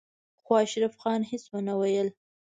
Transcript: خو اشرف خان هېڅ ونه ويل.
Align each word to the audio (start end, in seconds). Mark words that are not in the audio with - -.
خو 0.45 0.51
اشرف 0.63 0.93
خان 1.01 1.21
هېڅ 1.31 1.43
ونه 1.53 1.73
ويل. 1.79 2.07